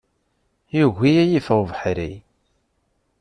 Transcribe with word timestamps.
Yugi 0.77 1.11
ad 1.21 1.27
yi-iffeɣ 1.29 1.59
ubeḥri. 1.63 2.13